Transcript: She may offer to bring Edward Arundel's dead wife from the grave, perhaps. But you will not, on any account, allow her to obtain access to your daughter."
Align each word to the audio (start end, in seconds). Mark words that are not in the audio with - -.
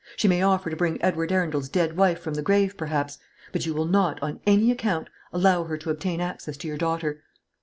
She 0.15 0.27
may 0.27 0.41
offer 0.41 0.71
to 0.71 0.75
bring 0.75 0.97
Edward 1.03 1.31
Arundel's 1.31 1.69
dead 1.69 1.95
wife 1.95 2.19
from 2.19 2.33
the 2.33 2.41
grave, 2.41 2.75
perhaps. 2.75 3.19
But 3.51 3.67
you 3.67 3.75
will 3.75 3.85
not, 3.85 4.17
on 4.23 4.39
any 4.47 4.71
account, 4.71 5.09
allow 5.31 5.65
her 5.65 5.77
to 5.77 5.91
obtain 5.91 6.19
access 6.19 6.57
to 6.57 6.67
your 6.67 6.77
daughter." 6.77 7.21